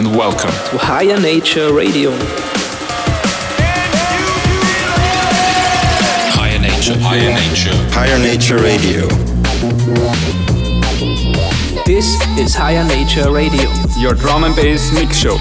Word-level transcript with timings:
and 0.00 0.16
welcome 0.16 0.48
to 0.70 0.78
Higher 0.78 1.20
Nature 1.20 1.74
Radio. 1.74 2.10
Higher 6.32 6.58
Nature, 6.58 6.98
Higher 6.98 7.34
Nature, 7.34 7.76
Higher 7.92 8.18
Nature 8.18 8.56
Radio. 8.56 9.06
This 11.84 12.16
is 12.38 12.54
Higher 12.54 12.84
Nature 12.84 13.30
Radio, 13.30 13.70
your 13.98 14.14
drum 14.14 14.44
and 14.44 14.56
bass 14.56 14.90
mix 14.94 15.18
show. 15.18 15.36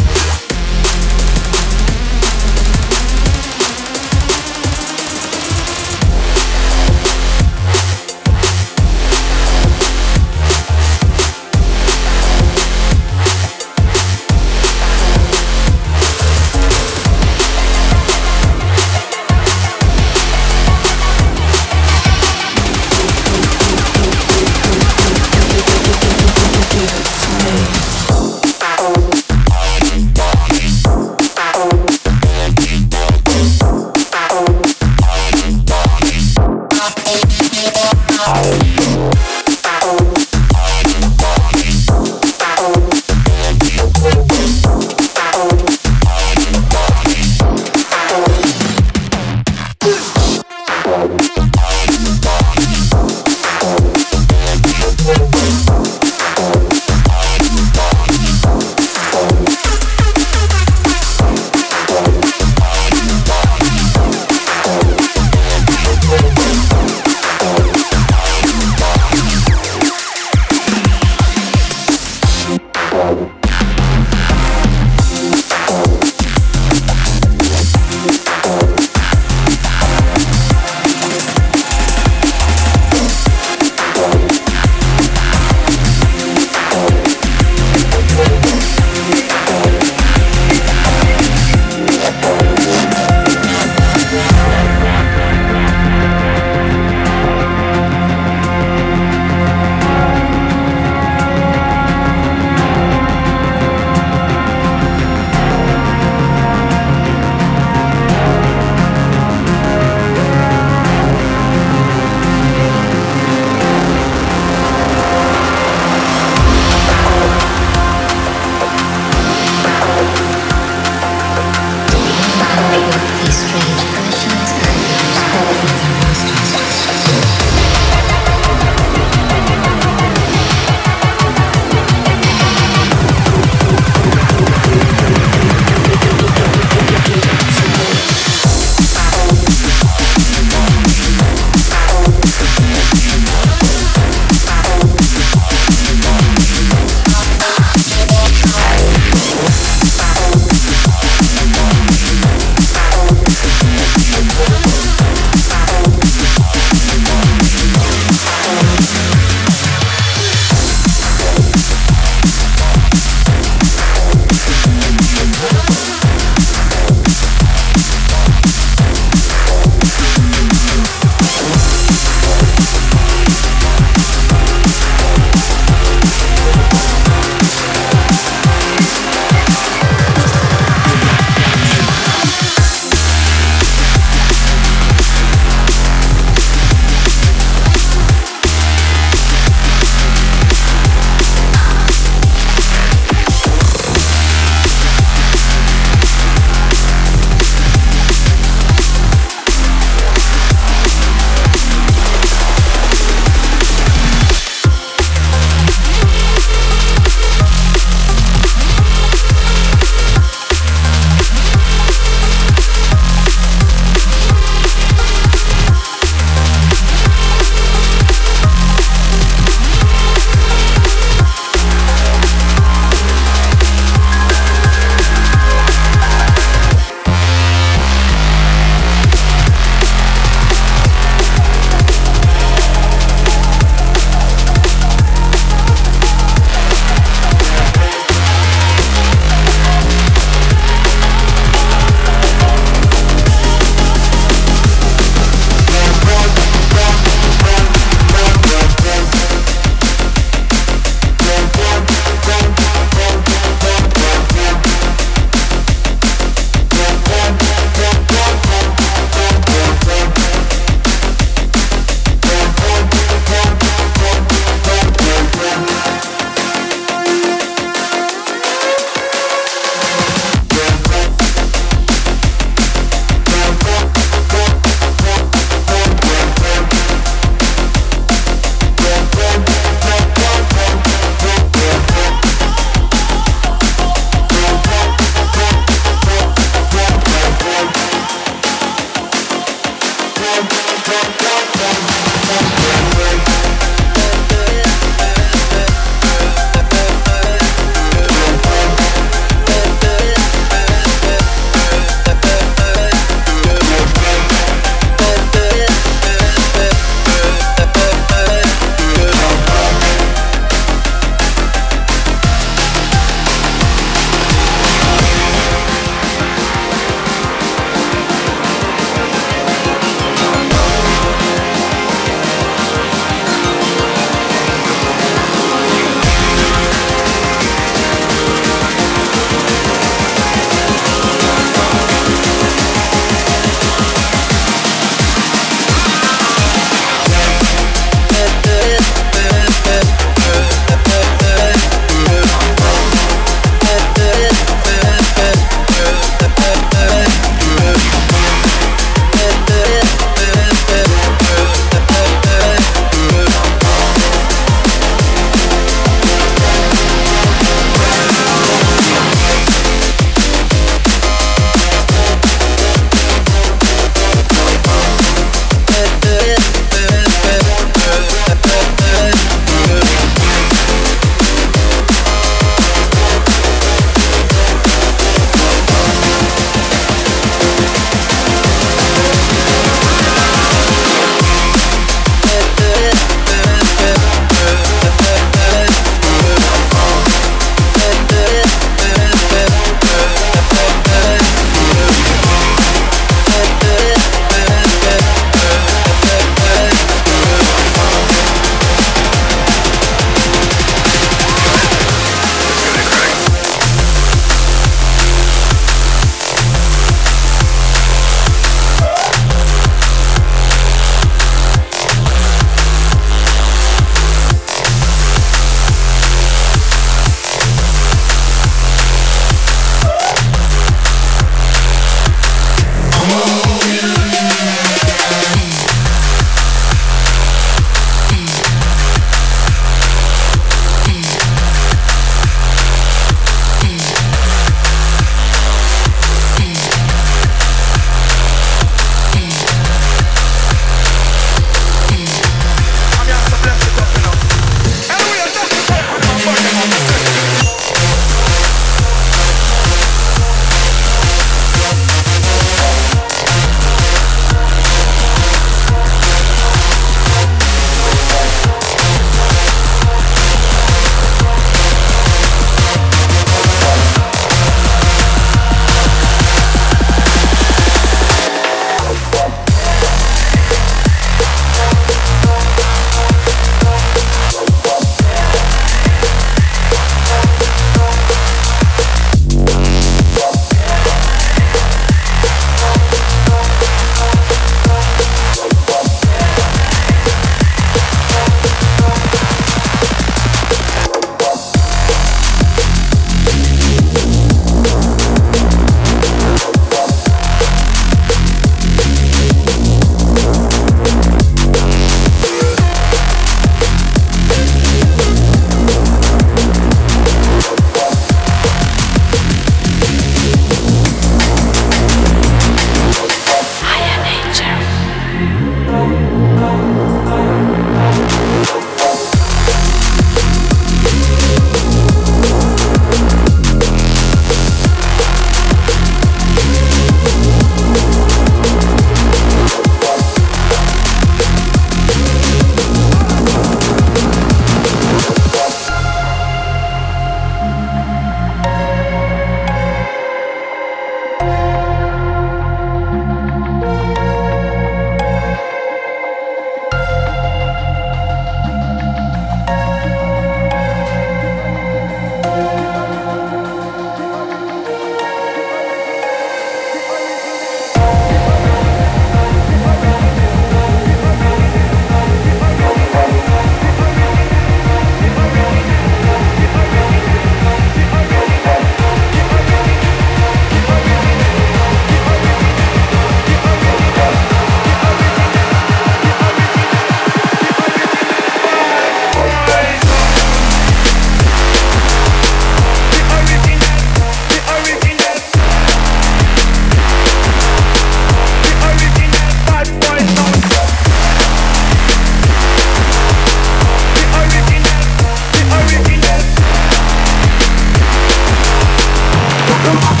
Come 599.63 599.77
on. 599.77 600.00